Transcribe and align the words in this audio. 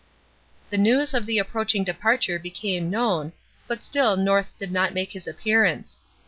The 0.71 0.79
news 0.79 1.13
of 1.13 1.27
the 1.27 1.37
approaching 1.37 1.83
departure 1.83 2.39
became 2.39 2.89
known, 2.89 3.33
but 3.67 3.83
still 3.83 4.17
North 4.17 4.51
did 4.57 4.71
not 4.71 4.95
make 4.95 5.11
his 5.11 5.27
appearance. 5.27 5.99